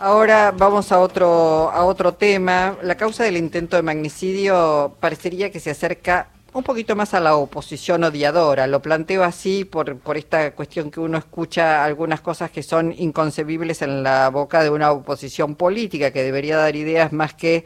Ahora 0.00 0.52
vamos 0.56 0.92
a 0.92 1.00
otro, 1.00 1.70
a 1.72 1.84
otro 1.84 2.14
tema. 2.14 2.78
La 2.82 2.96
causa 2.96 3.24
del 3.24 3.36
intento 3.36 3.74
de 3.74 3.82
magnicidio 3.82 4.94
parecería 5.00 5.50
que 5.50 5.58
se 5.58 5.70
acerca 5.70 6.28
un 6.52 6.62
poquito 6.62 6.94
más 6.94 7.14
a 7.14 7.20
la 7.20 7.34
oposición 7.34 8.04
odiadora. 8.04 8.68
Lo 8.68 8.80
planteo 8.80 9.24
así 9.24 9.64
por, 9.64 9.98
por 9.98 10.16
esta 10.16 10.52
cuestión 10.52 10.92
que 10.92 11.00
uno 11.00 11.18
escucha 11.18 11.84
algunas 11.84 12.20
cosas 12.20 12.52
que 12.52 12.62
son 12.62 12.94
inconcebibles 12.96 13.82
en 13.82 14.04
la 14.04 14.28
boca 14.30 14.62
de 14.62 14.70
una 14.70 14.92
oposición 14.92 15.56
política 15.56 16.12
que 16.12 16.22
debería 16.22 16.56
dar 16.56 16.76
ideas 16.76 17.12
más 17.12 17.34
que 17.34 17.64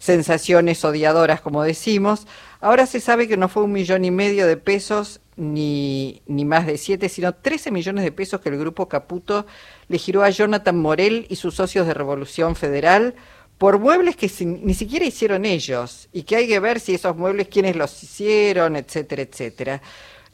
sensaciones 0.00 0.84
odiadoras, 0.84 1.40
como 1.40 1.62
decimos. 1.62 2.26
Ahora 2.60 2.86
se 2.86 2.98
sabe 3.00 3.28
que 3.28 3.36
no 3.36 3.48
fue 3.48 3.62
un 3.62 3.72
millón 3.72 4.04
y 4.04 4.10
medio 4.10 4.46
de 4.46 4.56
pesos 4.56 5.20
ni, 5.36 6.22
ni 6.26 6.44
más 6.44 6.66
de 6.66 6.78
siete, 6.78 7.08
sino 7.08 7.34
13 7.34 7.70
millones 7.70 8.02
de 8.02 8.10
pesos 8.10 8.40
que 8.40 8.48
el 8.48 8.58
grupo 8.58 8.88
Caputo 8.88 9.46
le 9.88 9.98
giró 9.98 10.24
a 10.24 10.30
Jonathan 10.30 10.76
Morel 10.76 11.26
y 11.28 11.36
sus 11.36 11.54
socios 11.54 11.86
de 11.86 11.94
Revolución 11.94 12.56
Federal 12.56 13.14
por 13.58 13.78
muebles 13.78 14.16
que 14.16 14.30
ni 14.44 14.72
siquiera 14.72 15.04
hicieron 15.04 15.44
ellos 15.44 16.08
y 16.12 16.22
que 16.22 16.36
hay 16.36 16.48
que 16.48 16.60
ver 16.60 16.80
si 16.80 16.94
esos 16.94 17.14
muebles 17.14 17.48
quiénes 17.48 17.76
los 17.76 18.02
hicieron, 18.02 18.76
etcétera, 18.76 19.20
etcétera. 19.20 19.82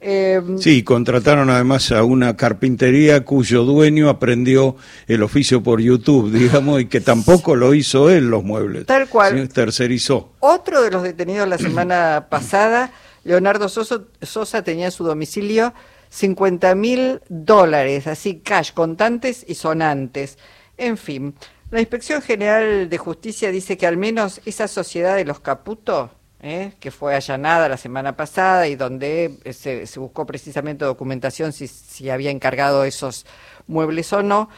Eh, 0.09 0.41
sí, 0.61 0.85
contrataron 0.85 1.51
además 1.51 1.91
a 1.91 2.05
una 2.05 2.37
carpintería 2.37 3.25
cuyo 3.25 3.65
dueño 3.65 4.09
aprendió 4.09 4.77
el 5.09 5.25
oficio 5.25 5.65
por 5.65 5.81
YouTube, 5.81 6.31
digamos, 6.39 6.81
y 6.81 6.87
que 6.87 7.01
tampoco 7.01 7.57
lo 7.57 7.75
hizo 7.75 8.09
él 8.09 8.31
los 8.31 8.45
muebles. 8.45 8.87
Tal 8.87 9.09
cual. 9.09 9.49
tercerizó. 9.49 10.31
Otro 10.39 10.81
de 10.83 10.93
los 10.93 11.03
detenidos 11.03 11.49
la 11.49 11.59
semana 11.59 12.27
pasada, 12.31 12.93
Leonardo 13.25 13.69
Sosa, 13.69 14.63
tenía 14.63 14.87
en 14.87 14.93
su 14.93 15.03
domicilio 15.03 15.75
50 16.11 16.77
mil 16.77 17.21
dólares, 17.29 18.07
así 18.07 18.39
cash, 18.39 18.75
contantes 18.75 19.45
y 19.49 19.57
sonantes. 19.57 20.39
En 20.77 20.99
fin, 20.99 21.35
la 21.73 21.81
Inspección 21.81 22.23
General 22.23 22.89
de 22.89 22.99
Justicia 22.99 23.51
dice 23.51 23.77
que 23.77 23.89
al 23.89 23.97
menos 23.97 24.41
esa 24.45 24.69
sociedad 24.69 25.17
de 25.17 25.25
los 25.25 25.41
Caputo, 25.41 26.13
¿eh? 26.47 26.73
que 26.81 26.91
fue 26.91 27.15
allanada 27.15 27.69
la 27.69 27.77
semana 27.77 28.17
pasada 28.17 28.69
y 28.69 28.77
donde 28.77 29.39
eh, 29.45 29.53
se, 29.53 29.99
buscó 29.99 30.27
precisamente 30.27 30.85
documentación 30.85 31.53
si, 31.53 31.67
si 31.67 32.09
había 32.09 32.31
encargado 32.31 32.85
esos 32.85 33.27
muebles 33.67 34.13
o 34.13 34.23
no, 34.23 34.49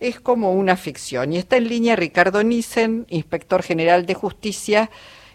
es 0.00 0.20
como 0.20 0.52
una 0.52 0.76
ficción. 0.76 1.32
Y 1.32 1.38
está 1.38 1.56
en 1.56 1.68
línea 1.68 1.96
Ricardo 1.96 2.42
Nissen, 2.42 3.06
inspector 3.08 3.62
general 3.62 4.06
de 4.06 4.14
justicia, 4.14 4.90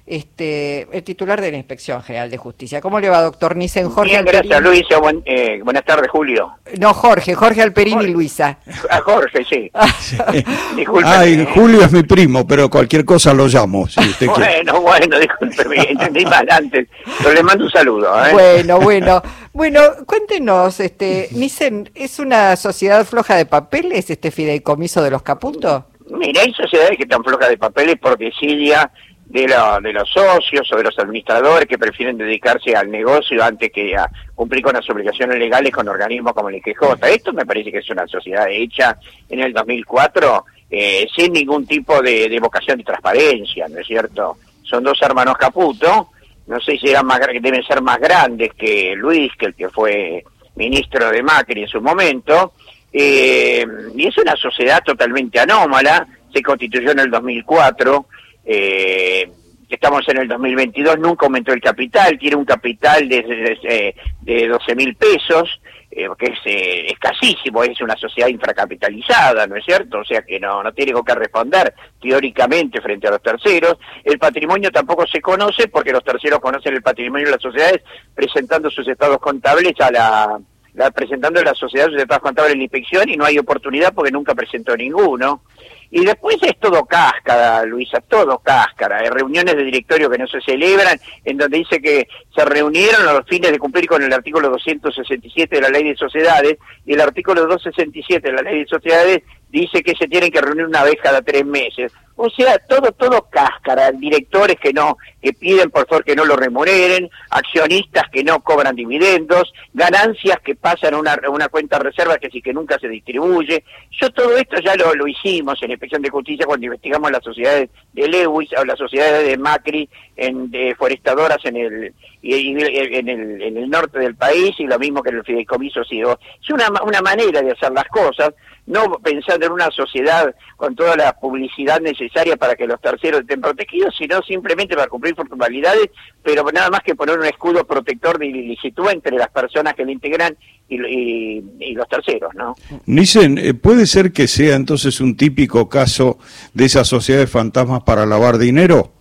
este, 0.07 0.87
el 0.93 1.03
titular 1.03 1.41
de 1.41 1.51
la 1.51 1.57
Inspección 1.57 2.01
General 2.01 2.31
de 2.31 2.37
Justicia. 2.37 2.79
¿Cómo 2.79 2.99
le 3.01 3.09
va, 3.09 3.21
doctor 3.21 3.57
Nissen? 3.57 3.89
Jorge 3.89 4.11
Bien, 4.11 4.25
gracias, 4.25 4.61
Luisa. 4.61 4.95
Eh, 5.25 5.59
buenas 5.61 5.83
tardes, 5.83 6.09
Julio. 6.09 6.53
No, 6.79 6.93
Jorge, 6.93 7.35
Jorge 7.35 7.61
Alperín 7.61 8.01
y 8.01 8.07
Luisa. 8.07 8.57
A 8.89 9.01
Jorge, 9.01 9.43
sí. 9.43 9.69
Ay, 11.03 11.45
Julio 11.53 11.81
es 11.81 11.91
mi 11.91 12.03
primo, 12.03 12.47
pero 12.47 12.69
cualquier 12.69 13.03
cosa 13.03 13.33
lo 13.33 13.47
llamo. 13.47 13.85
Si 13.87 13.99
usted 13.99 14.27
bueno, 14.27 14.81
bueno, 14.81 15.19
discúlpeme, 15.19 15.75
entendí 15.89 16.25
mal 16.25 16.47
antes. 16.49 16.87
Pero 17.17 17.33
le 17.33 17.43
mando 17.43 17.65
un 17.65 17.71
saludo. 17.71 18.25
¿eh? 18.25 18.31
Bueno, 18.31 18.79
bueno. 18.79 19.21
Bueno, 19.51 19.81
cuéntenos, 20.05 20.79
este, 20.79 21.27
Nissen, 21.31 21.89
¿es 21.95 22.19
una 22.19 22.55
sociedad 22.55 23.05
floja 23.05 23.35
de 23.35 23.45
papeles 23.45 24.09
este 24.09 24.31
fideicomiso 24.31 25.03
de 25.03 25.11
los 25.11 25.23
Caputos? 25.23 25.83
Mira, 26.11 26.43
hay 26.43 26.53
sociedades 26.53 26.95
que 26.95 27.03
están 27.03 27.23
flojas 27.23 27.49
de 27.49 27.57
papeles 27.57 27.97
por 27.97 28.17
desidia 28.17 28.89
de, 29.29 29.41
de 29.81 29.93
los 29.93 30.09
socios 30.09 30.71
o 30.71 30.77
de 30.77 30.83
los 30.83 30.97
administradores 30.97 31.67
que 31.67 31.77
prefieren 31.77 32.17
dedicarse 32.17 32.75
al 32.75 32.89
negocio 32.89 33.43
antes 33.43 33.71
que 33.71 33.95
a 33.95 34.09
cumplir 34.33 34.63
con 34.63 34.73
las 34.73 34.89
obligaciones 34.89 35.37
legales 35.37 35.73
con 35.73 35.87
organismos 35.87 36.33
como 36.33 36.49
el 36.49 36.55
IQJ. 36.55 37.03
Esto 37.03 37.33
me 37.33 37.45
parece 37.45 37.71
que 37.71 37.79
es 37.79 37.89
una 37.89 38.07
sociedad 38.07 38.47
hecha 38.49 38.97
en 39.29 39.41
el 39.41 39.53
2004 39.53 40.45
eh, 40.69 41.07
sin 41.15 41.31
ningún 41.33 41.65
tipo 41.65 42.01
de, 42.01 42.37
vocación 42.41 42.77
de 42.77 42.83
transparencia, 42.83 43.67
¿no 43.69 43.79
es 43.79 43.87
cierto? 43.87 44.37
Son 44.63 44.83
dos 44.83 45.01
hermanos 45.01 45.37
Caputo, 45.37 46.09
no 46.47 46.59
sé 46.59 46.77
si 46.77 46.89
eran 46.89 47.05
más, 47.05 47.19
deben 47.19 47.63
ser 47.63 47.81
más 47.81 47.99
grandes 47.99 48.53
que 48.53 48.93
Luis, 48.95 49.31
que 49.37 49.47
el 49.47 49.55
que 49.55 49.69
fue 49.69 50.23
ministro 50.55 51.09
de 51.09 51.23
Macri 51.23 51.61
en 51.61 51.67
su 51.67 51.81
momento, 51.81 52.53
eh, 52.91 53.65
y 53.95 54.07
es 54.07 54.17
una 54.17 54.35
sociedad 54.35 54.83
totalmente 54.83 55.39
anómala, 55.39 56.05
se 56.33 56.41
constituyó 56.41 56.91
en 56.91 56.99
el 56.99 57.11
2004, 57.11 58.05
eh, 58.49 59.29
estamos 59.69 60.07
en 60.07 60.17
el 60.17 60.27
2022, 60.29 60.99
nunca 60.99 61.25
aumentó 61.25 61.51
el 61.51 61.59
capital, 61.59 62.17
tiene 62.17 62.37
un 62.37 62.45
capital 62.45 63.09
de, 63.09 63.93
de, 64.21 64.47
12 64.47 64.75
mil 64.75 64.95
pesos, 64.95 65.59
eh, 65.91 66.07
que 66.17 66.27
es 66.27 66.39
eh, 66.45 66.85
escasísimo, 66.91 67.63
es 67.63 67.81
una 67.81 67.97
sociedad 67.97 68.29
infracapitalizada, 68.29 69.47
¿no 69.47 69.57
es 69.57 69.65
cierto? 69.65 69.99
O 69.99 70.05
sea 70.05 70.21
que 70.21 70.39
no, 70.39 70.63
no 70.63 70.71
tiene 70.71 70.93
con 70.93 71.03
qué 71.03 71.15
responder 71.15 71.73
teóricamente 72.01 72.79
frente 72.79 73.07
a 73.07 73.11
los 73.11 73.21
terceros. 73.21 73.77
El 74.05 74.17
patrimonio 74.17 74.71
tampoco 74.71 75.05
se 75.05 75.19
conoce 75.19 75.67
porque 75.67 75.91
los 75.91 76.03
terceros 76.03 76.39
conocen 76.39 76.73
el 76.73 76.81
patrimonio 76.81 77.25
de 77.25 77.33
las 77.33 77.41
sociedades 77.41 77.81
presentando 78.15 78.69
sus 78.69 78.87
estados 78.87 79.17
contables 79.17 79.73
a 79.81 79.91
la, 79.91 80.39
la 80.73 80.91
presentando 80.91 81.41
a 81.41 81.43
la 81.43 81.53
sociedad 81.53 81.87
sus 81.87 82.01
estados 82.01 82.23
contables 82.23 82.53
en 82.53 82.59
la 82.59 82.63
inspección 82.63 83.09
y 83.09 83.17
no 83.17 83.25
hay 83.25 83.37
oportunidad 83.37 83.93
porque 83.93 84.11
nunca 84.11 84.33
presentó 84.33 84.77
ninguno. 84.77 85.41
Y 85.89 86.05
después 86.05 86.37
es 86.41 86.57
todo 86.59 86.85
cáscara, 86.85 87.63
Luisa, 87.63 88.01
todo 88.01 88.39
cáscara. 88.39 88.99
Hay 88.99 89.09
reuniones 89.09 89.55
de 89.55 89.63
directorio 89.63 90.09
que 90.09 90.17
no 90.17 90.27
se 90.27 90.41
celebran, 90.41 90.99
en 91.23 91.37
donde 91.37 91.59
dice 91.59 91.81
que 91.81 92.07
se 92.35 92.45
reunieron 92.45 93.07
a 93.07 93.13
los 93.13 93.25
fines 93.25 93.51
de 93.51 93.59
cumplir 93.59 93.87
con 93.87 94.03
el 94.03 94.11
artículo 94.11 94.49
267 94.49 95.55
de 95.55 95.61
la 95.61 95.69
Ley 95.69 95.83
de 95.89 95.95
Sociedades, 95.95 96.57
y 96.85 96.93
el 96.93 97.01
artículo 97.01 97.41
267 97.47 98.29
de 98.29 98.35
la 98.35 98.41
Ley 98.41 98.59
de 98.59 98.67
Sociedades 98.67 99.23
dice 99.49 99.81
que 99.81 99.95
se 99.95 100.07
tienen 100.07 100.31
que 100.31 100.41
reunir 100.41 100.65
una 100.65 100.83
vez 100.83 100.95
cada 101.01 101.21
tres 101.21 101.45
meses. 101.45 101.91
O 102.19 102.29
sea, 102.31 102.57
todo, 102.57 102.91
todo 102.93 103.27
cáscara, 103.29 103.91
directores 103.91 104.57
que 104.59 104.73
no, 104.73 104.97
que 105.21 105.33
piden 105.33 105.69
por 105.69 105.87
favor 105.87 106.03
que 106.03 106.15
no 106.15 106.25
lo 106.25 106.35
remuneren, 106.35 107.09
accionistas 107.29 108.05
que 108.11 108.23
no 108.23 108.39
cobran 108.39 108.75
dividendos, 108.75 109.53
ganancias 109.71 110.39
que 110.43 110.55
pasan 110.55 110.95
a 110.95 110.97
una, 110.97 111.19
una 111.29 111.47
cuenta 111.47 111.77
reserva 111.77 112.17
que 112.17 112.31
sí 112.31 112.41
que 112.41 112.53
nunca 112.53 112.79
se 112.79 112.87
distribuye. 112.87 113.63
Yo 114.01 114.09
todo 114.09 114.35
esto 114.35 114.59
ya 114.59 114.75
lo, 114.75 114.95
lo 114.95 115.07
hicimos 115.07 115.61
en 115.61 115.71
Inspección 115.77 116.01
de 116.01 116.09
Justicia 116.09 116.45
cuando 116.45 116.65
investigamos 116.65 117.11
las 117.11 117.23
sociedades 117.23 117.69
de 117.93 118.07
Lewis 118.07 118.49
o 118.59 118.65
las 118.65 118.77
sociedades 118.77 119.27
de 119.27 119.37
Macri 119.37 119.87
en 120.15 120.49
de 120.49 120.75
forestadoras 120.75 121.37
en 121.45 121.55
el, 121.55 121.93
en 122.23 123.09
el, 123.09 123.41
en 123.41 123.57
el 123.57 123.69
norte 123.69 123.99
del 123.99 124.15
país 124.15 124.59
y 124.59 124.65
lo 124.65 124.79
mismo 124.79 125.03
que 125.03 125.09
en 125.09 125.17
el 125.17 125.23
fideicomiso 125.23 125.83
sido. 125.83 126.19
Es 126.41 126.49
una, 126.49 126.65
una 126.83 127.01
manera 127.01 127.41
de 127.41 127.51
hacer 127.51 127.71
las 127.71 127.87
cosas, 127.89 128.33
no 128.67 128.99
pensando 129.01 129.45
en 129.45 129.53
una 129.53 129.71
sociedad 129.71 130.33
con 130.57 130.75
toda 130.75 130.95
la 130.95 131.13
publicidad 131.13 131.79
necesaria 131.79 132.35
para 132.35 132.55
que 132.55 132.67
los 132.67 132.79
terceros 132.79 133.21
estén 133.21 133.41
protegidos, 133.41 133.95
sino 133.97 134.21
simplemente 134.21 134.75
para 134.75 134.87
cumplir 134.87 135.15
formalidades, 135.15 135.89
pero 136.21 136.43
nada 136.53 136.69
más 136.69 136.81
que 136.81 136.93
poner 136.93 137.17
un 137.17 137.25
escudo 137.25 137.65
protector 137.65 138.19
de 138.19 138.27
ilicitud 138.27 138.89
entre 138.89 139.17
las 139.17 139.29
personas 139.29 139.73
que 139.73 139.85
lo 139.85 139.91
integran 139.91 140.37
y, 140.69 141.41
los 141.73 141.87
terceros, 141.87 142.33
¿no? 142.35 142.55
Dicen, 142.85 143.37
eh, 143.37 143.53
¿puede 143.53 143.85
ser 143.85 144.11
que 144.11 144.27
sea 144.27 144.55
entonces 144.55 144.99
un 144.99 145.15
típico 145.15 145.69
caso 145.69 146.17
de 146.53 146.65
esas 146.65 146.87
sociedades 146.87 147.29
fantasmas 147.29 147.83
para 147.83 148.05
lavar 148.05 148.37
dinero? 148.37 148.96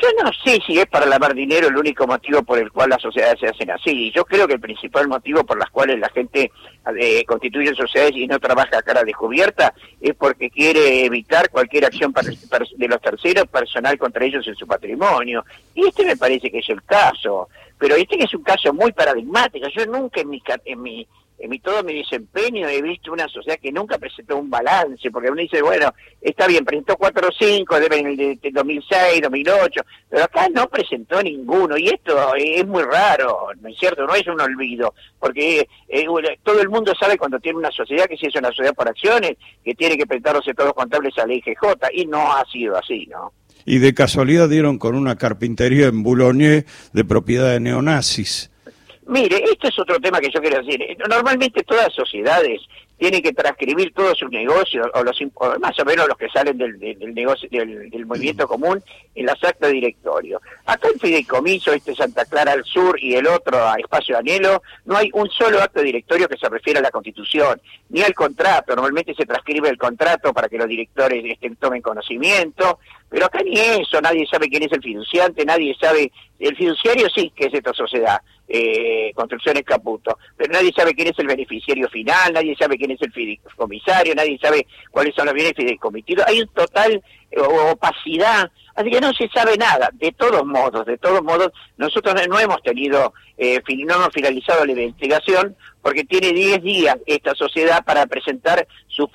Yo 0.00 0.08
no 0.22 0.30
sé 0.32 0.58
si 0.66 0.78
es 0.78 0.86
para 0.86 1.04
lavar 1.04 1.34
dinero 1.34 1.68
el 1.68 1.76
único 1.76 2.06
motivo 2.06 2.42
por 2.42 2.58
el 2.58 2.72
cual 2.72 2.88
las 2.90 3.02
sociedades 3.02 3.38
se 3.38 3.48
hacen 3.48 3.70
así. 3.70 4.10
Yo 4.14 4.24
creo 4.24 4.46
que 4.46 4.54
el 4.54 4.60
principal 4.60 5.08
motivo 5.08 5.44
por 5.44 5.58
las 5.58 5.68
cuales 5.68 5.98
la 5.98 6.08
gente 6.08 6.50
eh, 6.98 7.24
constituye 7.26 7.74
sociedades 7.74 8.16
y 8.16 8.26
no 8.26 8.38
trabaja 8.38 8.78
a 8.78 8.82
cara 8.82 9.04
descubierta 9.04 9.74
es 10.00 10.14
porque 10.14 10.48
quiere 10.48 11.04
evitar 11.04 11.50
cualquier 11.50 11.84
acción 11.84 12.14
de 12.14 12.88
los 12.88 13.00
terceros 13.02 13.46
personal 13.48 13.98
contra 13.98 14.24
ellos 14.24 14.46
en 14.48 14.54
su 14.54 14.66
patrimonio. 14.66 15.44
Y 15.74 15.86
este 15.88 16.06
me 16.06 16.16
parece 16.16 16.50
que 16.50 16.60
es 16.60 16.68
el 16.70 16.82
caso. 16.82 17.48
Pero 17.80 17.96
este 17.96 18.22
es 18.22 18.32
un 18.34 18.44
caso 18.44 18.72
muy 18.72 18.92
paradigmático. 18.92 19.66
Yo 19.74 19.86
nunca 19.86 20.20
en 20.20 20.28
mi, 20.28 20.42
en 20.66 20.82
mi 20.82 21.08
en 21.40 21.48
mi, 21.48 21.58
todo 21.58 21.82
mi 21.82 21.94
desempeño 21.94 22.68
he 22.68 22.82
visto 22.82 23.12
una 23.12 23.26
sociedad 23.26 23.58
que 23.58 23.72
nunca 23.72 23.96
presentó 23.96 24.36
un 24.36 24.50
balance, 24.50 25.10
porque 25.10 25.30
uno 25.30 25.40
dice, 25.40 25.62
bueno, 25.62 25.92
está 26.20 26.46
bien, 26.46 26.66
presentó 26.66 26.98
cuatro 26.98 27.28
o 27.28 27.32
cinco, 27.32 27.80
deben 27.80 28.08
el 28.08 28.16
de 28.16 28.50
2006, 28.52 29.22
2008, 29.22 29.80
pero 30.10 30.24
acá 30.24 30.48
no 30.50 30.68
presentó 30.68 31.22
ninguno, 31.22 31.78
y 31.78 31.88
esto 31.88 32.34
es 32.34 32.66
muy 32.66 32.82
raro, 32.82 33.48
¿no 33.58 33.70
es 33.70 33.78
cierto? 33.78 34.06
No 34.06 34.14
es 34.14 34.26
un 34.26 34.38
olvido, 34.38 34.92
porque 35.18 35.66
eh, 35.88 36.06
todo 36.42 36.60
el 36.60 36.68
mundo 36.68 36.92
sabe 36.94 37.16
cuando 37.16 37.40
tiene 37.40 37.58
una 37.58 37.70
sociedad 37.70 38.04
que 38.04 38.18
si 38.18 38.26
es 38.26 38.36
una 38.36 38.48
sociedad 38.48 38.74
por 38.74 38.88
acciones, 38.88 39.38
que 39.64 39.74
tiene 39.74 39.96
que 39.96 40.06
presentar 40.06 40.34
los 40.34 40.74
contables 40.74 41.16
a 41.18 41.26
la 41.26 41.32
IGJ, 41.32 41.62
y 41.94 42.04
no 42.04 42.34
ha 42.34 42.44
sido 42.44 42.76
así, 42.76 43.06
¿no? 43.06 43.32
Y 43.64 43.78
de 43.78 43.94
casualidad 43.94 44.48
dieron 44.48 44.78
con 44.78 44.94
una 44.94 45.16
carpintería 45.16 45.86
en 45.86 46.02
Boulogne 46.02 46.64
de 46.92 47.04
propiedad 47.04 47.50
de 47.50 47.60
neonazis 47.60 48.50
Mire, 49.10 49.42
esto 49.42 49.66
es 49.66 49.76
otro 49.76 49.98
tema 49.98 50.20
que 50.20 50.30
yo 50.30 50.40
quiero 50.40 50.62
decir. 50.62 50.96
Normalmente 51.08 51.64
todas 51.64 51.86
las 51.86 51.94
sociedades 51.94 52.60
tiene 52.96 53.22
que 53.22 53.32
transcribir 53.32 53.94
todos 53.94 54.16
sus 54.18 54.30
negocios, 54.30 54.86
o, 54.94 55.02
los, 55.02 55.18
más 55.58 55.76
o 55.80 55.84
menos 55.86 56.06
los 56.06 56.18
que 56.18 56.28
salen 56.28 56.58
del, 56.58 56.78
negocio, 57.14 57.48
del, 57.50 58.04
movimiento 58.04 58.46
común, 58.46 58.80
en 59.14 59.26
las 59.26 59.42
actas 59.42 59.70
de 59.70 59.72
directorio. 59.72 60.40
Acá 60.66 60.88
en 60.92 61.00
Fideicomiso, 61.00 61.72
este 61.72 61.94
Santa 61.94 62.26
Clara 62.26 62.52
al 62.52 62.62
Sur 62.62 63.02
y 63.02 63.14
el 63.14 63.26
otro 63.26 63.56
a 63.66 63.76
Espacio 63.76 64.18
Anhelo, 64.18 64.62
no 64.84 64.98
hay 64.98 65.10
un 65.14 65.30
solo 65.30 65.62
acto 65.62 65.80
de 65.80 65.86
directorio 65.86 66.28
que 66.28 66.36
se 66.36 66.50
refiere 66.50 66.78
a 66.78 66.82
la 66.82 66.90
Constitución, 66.90 67.58
ni 67.88 68.02
al 68.02 68.14
contrato. 68.14 68.76
Normalmente 68.76 69.14
se 69.14 69.24
transcribe 69.24 69.70
el 69.70 69.78
contrato 69.78 70.34
para 70.34 70.50
que 70.50 70.58
los 70.58 70.68
directores 70.68 71.24
este, 71.24 71.50
tomen 71.58 71.80
conocimiento, 71.80 72.78
pero 73.10 73.26
acá 73.26 73.42
ni 73.42 73.58
eso, 73.58 74.00
nadie 74.00 74.24
sabe 74.30 74.48
quién 74.48 74.62
es 74.62 74.72
el 74.72 74.82
fiduciante, 74.82 75.44
nadie 75.44 75.74
sabe, 75.80 76.12
el 76.38 76.56
fiduciario 76.56 77.08
sí 77.14 77.32
que 77.34 77.46
es 77.46 77.54
esta 77.54 77.74
sociedad, 77.74 78.20
eh, 78.48 79.12
Construcciones 79.14 79.64
Caputo, 79.64 80.16
pero 80.36 80.52
nadie 80.52 80.72
sabe 80.74 80.94
quién 80.94 81.08
es 81.08 81.18
el 81.18 81.26
beneficiario 81.26 81.88
final, 81.88 82.32
nadie 82.32 82.56
sabe 82.56 82.78
quién 82.78 82.92
es 82.92 83.02
el 83.02 83.12
fideicomisario, 83.12 84.14
nadie 84.14 84.38
sabe 84.40 84.66
cuáles 84.90 85.14
son 85.14 85.26
los 85.26 85.34
bienes 85.34 85.54
fideicomisados, 85.56 86.26
hay 86.26 86.40
un 86.40 86.48
total 86.48 87.02
eh, 87.30 87.40
opacidad 87.40 88.50
Así 88.80 88.90
que 88.90 89.00
no 89.00 89.12
se 89.12 89.28
sabe 89.28 89.58
nada. 89.58 89.90
De 89.92 90.10
todos 90.12 90.44
modos, 90.46 90.86
de 90.86 90.96
todos 90.96 91.22
modos, 91.22 91.52
nosotros 91.76 92.14
no 92.28 92.38
hemos 92.38 92.62
tenido, 92.62 93.12
eh, 93.36 93.60
no 93.86 93.94
hemos 93.94 94.08
finalizado 94.14 94.64
la 94.64 94.72
investigación 94.72 95.54
porque 95.82 96.04
tiene 96.04 96.32
10 96.32 96.62
días 96.62 96.96
esta 97.04 97.34
sociedad 97.34 97.84
para 97.84 98.06
presentar 98.06 98.66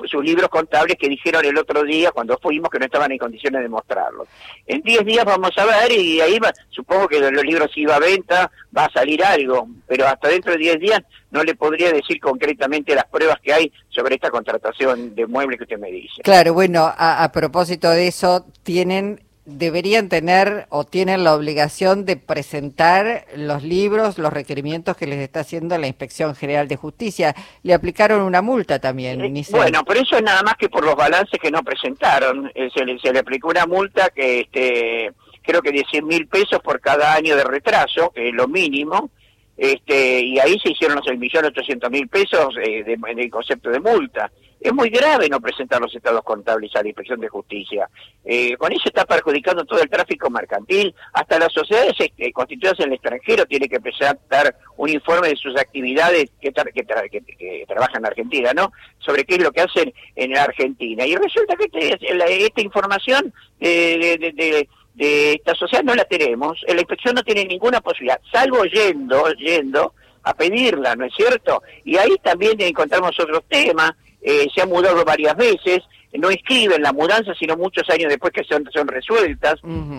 sus 0.06 0.24
libros 0.24 0.50
contables 0.50 0.98
que 0.98 1.10
dijeron 1.10 1.44
el 1.46 1.58
otro 1.58 1.84
día 1.84 2.12
cuando 2.12 2.38
fuimos 2.42 2.70
que 2.70 2.80
no 2.80 2.86
estaban 2.86 3.12
en 3.12 3.18
condiciones 3.18 3.62
de 3.62 3.70
mostrarlos. 3.70 4.28
En 4.66 4.82
10 4.82 5.06
días 5.06 5.26
vamos 5.26 5.52
a 5.58 5.66
ver 5.66 5.92
y 5.92 6.22
ahí 6.22 6.40
va, 6.40 6.54
supongo 6.70 7.08
que 7.08 7.20
los 7.20 7.44
libros 7.44 7.70
iba 7.76 7.96
a 7.96 8.00
venta, 8.00 8.52
va 8.76 8.86
a 8.86 8.92
salir 8.92 9.24
algo, 9.24 9.68
pero 9.88 10.08
hasta 10.08 10.30
dentro 10.30 10.54
de 10.54 10.60
10 10.60 10.80
días 10.80 11.02
no 11.32 11.44
le 11.44 11.56
podría 11.56 11.92
decir 11.92 12.20
concretamente 12.20 12.96
las 12.96 13.06
pruebas 13.06 13.38
que 13.42 13.54
hay 13.54 13.72
sobre 13.90 14.16
esta 14.16 14.30
contratación 14.30 15.16
de 15.16 15.28
muebles 15.28 15.58
que 15.58 15.64
usted 15.64 15.80
me 15.80 15.92
dice. 15.92 16.22
Claro, 16.24 16.54
bueno, 16.54 16.92
a 16.98 17.30
propósito 17.34 17.90
de 17.90 18.08
eso, 18.08 18.46
tienen 18.64 19.25
deberían 19.46 20.10
tener 20.10 20.66
o 20.70 20.84
tienen 20.86 21.24
la 21.24 21.36
obligación 21.36 22.06
de 22.06 22.18
presentar 22.18 23.26
los 23.36 23.64
libros, 23.64 24.18
los 24.18 24.34
requerimientos 24.34 24.98
que 24.98 25.06
les 25.06 25.20
está 25.20 25.42
haciendo 25.42 25.78
la 25.78 25.88
Inspección 25.88 26.36
General 26.36 26.68
de 26.68 26.76
Justicia. 26.76 27.36
Le 27.64 27.74
aplicaron 27.74 28.22
una 28.22 28.42
multa 28.42 28.80
también. 28.80 29.22
Eh, 29.22 29.44
bueno, 29.52 29.84
pero 29.86 30.02
eso 30.02 30.18
es 30.18 30.24
nada 30.24 30.42
más 30.42 30.56
que 30.56 30.70
por 30.70 30.84
los 30.84 30.96
balances 30.96 31.40
que 31.40 31.52
no 31.52 31.64
presentaron. 31.64 32.52
Eh, 32.56 32.70
se, 32.76 32.84
le, 32.84 33.00
se 33.00 33.14
le 33.14 33.20
aplicó 33.20 33.50
una 33.50 33.66
multa 33.66 34.10
que 34.10 34.42
este, 34.42 35.14
creo 35.44 35.62
que 35.62 35.72
de 35.72 35.86
100 35.90 36.08
mil 36.08 36.28
pesos 36.28 36.60
por 36.64 36.82
cada 36.82 37.14
año 37.14 37.36
de 37.36 37.44
retraso, 37.44 38.12
que 38.12 38.30
es 38.30 38.34
lo 38.34 38.48
mínimo. 38.48 39.12
Este, 39.58 40.20
y 40.20 40.40
ahí 40.40 40.60
se 40.60 40.72
hicieron 40.72 40.98
los 40.98 41.06
1.800.000 41.06 42.10
pesos 42.10 42.56
eh, 42.62 42.84
de, 42.84 43.30
concepto 43.30 43.70
de 43.70 43.80
multa. 43.80 44.32
Es 44.60 44.74
muy 44.74 44.90
grave 44.90 45.30
no 45.30 45.40
presentar 45.40 45.80
los 45.80 45.94
estados 45.96 46.24
contables 46.24 46.76
a 46.76 46.82
la 46.82 46.88
Inspección 46.88 47.20
de 47.20 47.30
Justicia. 47.30 47.88
Eh, 48.24 48.58
con 48.58 48.72
eso 48.72 48.84
está 48.86 49.06
perjudicando 49.06 49.64
todo 49.64 49.80
el 49.82 49.90
tráfico 49.90 50.30
mercantil. 50.30 50.94
Hasta 51.14 51.38
las 51.38 51.54
sociedades 51.54 51.94
eh, 52.00 52.32
constituidas 52.32 52.80
en 52.80 52.88
el 52.88 52.94
extranjero 52.94 53.46
tienen 53.46 53.70
que 53.70 53.80
presentar 53.80 54.56
un 54.78 54.90
informe 54.90 55.30
de 55.30 55.36
sus 55.36 55.56
actividades 55.56 56.32
que, 56.42 56.52
trabajan 56.52 57.98
en 57.98 58.06
Argentina, 58.06 58.54
¿no? 58.54 58.72
Sobre 58.98 59.24
qué 59.24 59.36
es 59.36 59.44
lo 59.44 59.52
que 59.52 59.62
hacen 59.62 59.94
en 60.16 60.36
Argentina. 60.36 61.06
Y 61.06 61.16
resulta 61.16 61.56
que 61.56 61.66
este, 61.66 62.46
esta 62.46 62.62
información 62.62 63.32
de 63.60 64.34
de 64.36 64.68
esta 64.98 65.54
sociedad 65.56 65.84
no 65.84 65.96
la 65.96 66.06
tenemos, 66.06 66.60
la 66.68 66.80
inspección 66.80 67.16
no 67.16 67.24
tiene 67.24 67.46
ninguna 67.46 67.82
posibilidad, 67.82 68.20
salvo 68.32 68.64
yendo, 68.66 69.32
yendo 69.34 69.94
a 70.24 70.34
pedirla, 70.34 70.96
¿no 70.96 71.06
es 71.06 71.14
cierto? 71.16 71.62
Y 71.84 71.98
ahí 71.98 72.16
también 72.24 72.60
encontramos 72.60 73.20
otros 73.20 73.44
temas, 73.48 73.92
eh, 74.22 74.48
se 74.54 74.62
ha 74.62 74.66
mudado 74.66 75.04
varias 75.06 75.36
veces, 75.36 75.82
no 76.14 76.32
inscriben 76.32 76.82
la 76.82 76.94
mudanza, 76.94 77.34
sino 77.38 77.58
muchos 77.58 77.90
años 77.90 78.10
después 78.10 78.32
que 78.32 78.44
son, 78.44 78.68
son 78.74 78.88
resueltas. 78.88 79.56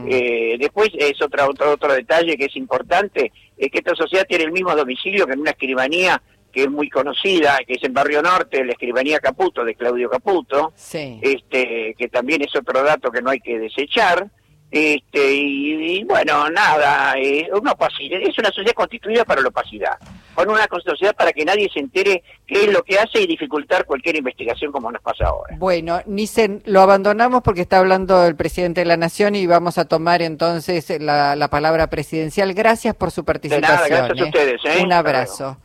eh, 0.08 0.56
después 0.58 0.88
es 0.98 1.20
otro, 1.22 1.46
otro, 1.48 1.72
otro 1.72 1.93
detalle 1.93 2.37
que 2.37 2.46
es 2.46 2.56
importante, 2.56 3.32
es 3.56 3.70
que 3.70 3.78
esta 3.78 3.94
sociedad 3.94 4.26
tiene 4.26 4.44
el 4.44 4.52
mismo 4.52 4.75
domicilio 4.75 5.26
que 5.26 5.34
en 5.34 5.40
una 5.40 5.50
escribanía 5.50 6.20
que 6.52 6.62
es 6.62 6.70
muy 6.70 6.88
conocida, 6.88 7.58
que 7.66 7.75
es 7.75 7.84
en 7.84 7.93
Barrio 7.93 8.22
Norte, 8.22 8.64
la 8.64 8.72
escribanía 8.72 9.20
Caputo, 9.20 9.62
de 9.62 9.75
Claudio 9.75 10.08
Caputo, 10.08 10.72
este, 11.20 11.94
que 11.98 12.08
también 12.08 12.40
es 12.43 12.56
otro 12.56 12.82
dato 12.82 13.10
que 13.10 13.20
no 13.20 13.28
hay 13.31 13.40
que 13.40 13.58
desechar. 13.58 14.26
Este, 14.70 15.32
y, 15.32 16.04
bueno, 16.04 16.50
nada, 16.50 17.14
eh, 17.16 17.48
una 17.52 17.72
opacidad, 17.72 18.20
es 18.20 18.36
una 18.38 18.48
sociedad 18.48 18.74
constituida 18.74 19.24
para 19.24 19.40
la 19.40 19.48
opacidad, 19.48 19.96
con 20.34 20.50
una 20.50 20.66
sociedad 20.84 21.14
para 21.14 21.32
que 21.32 21.44
nadie 21.44 21.70
se 21.72 21.78
entere 21.78 22.24
qué 22.46 22.64
es 22.64 22.72
lo 22.72 22.82
que 22.82 22.98
hace 22.98 23.22
y 23.22 23.26
dificultar 23.26 23.86
cualquier 23.86 24.16
investigación 24.16 24.72
como 24.72 24.90
nos 24.90 25.00
pasa 25.02 25.26
ahora. 25.26 25.54
Bueno, 25.56 26.00
Nissen, 26.06 26.62
lo 26.66 26.80
abandonamos 26.80 27.42
porque 27.42 27.60
está 27.60 27.78
hablando 27.78 28.26
el 28.26 28.34
presidente 28.34 28.80
de 28.80 28.86
la 28.86 28.96
Nación 28.96 29.36
y 29.36 29.46
vamos 29.46 29.78
a 29.78 29.84
tomar 29.84 30.20
entonces 30.20 31.00
la, 31.00 31.48
palabra 31.48 31.88
presidencial. 31.88 32.52
Gracias 32.52 32.94
por 32.96 33.12
su 33.12 33.24
participación. 33.24 33.88
gracias 33.88 34.00
a 34.00 34.14
¿eh? 34.14 34.24
ustedes. 34.24 34.60
¿eh? 34.64 34.82
Un 34.82 34.92
abrazo. 34.92 35.56